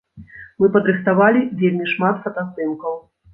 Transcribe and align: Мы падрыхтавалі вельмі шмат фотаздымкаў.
Мы 0.61 0.69
падрыхтавалі 0.77 1.43
вельмі 1.61 1.85
шмат 1.93 2.15
фотаздымкаў. 2.25 2.99